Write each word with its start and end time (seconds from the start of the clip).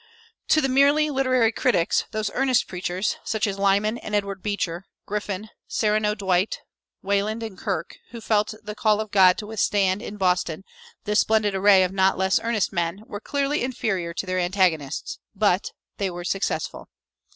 To 0.47 0.61
the 0.61 0.67
merely 0.67 1.11
literary 1.11 1.51
critic 1.51 1.93
those 2.09 2.31
earnest 2.33 2.67
preachers, 2.67 3.17
such 3.23 3.45
as 3.45 3.59
Lyman 3.59 3.99
and 3.99 4.15
Edward 4.15 4.41
Beecher, 4.41 4.85
Griffin, 5.05 5.51
Sereno 5.67 6.15
Dwight, 6.15 6.57
Wayland, 7.03 7.43
and 7.43 7.55
Kirk, 7.55 7.97
who 8.09 8.19
felt 8.19 8.55
called 8.77 8.99
of 9.01 9.11
God 9.11 9.37
to 9.37 9.45
withstand, 9.45 10.01
in 10.01 10.17
Boston, 10.17 10.63
this 11.03 11.19
splendid 11.19 11.53
array 11.53 11.83
of 11.83 11.91
not 11.91 12.17
less 12.17 12.39
earnest 12.41 12.73
men, 12.73 13.03
were 13.05 13.19
clearly 13.21 13.63
inferior 13.63 14.11
to 14.15 14.25
their 14.25 14.39
antagonists. 14.39 15.19
But 15.35 15.69
they 15.97 16.09
were 16.09 16.23
successful. 16.23 16.89